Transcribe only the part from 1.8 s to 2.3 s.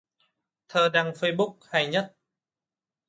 nhất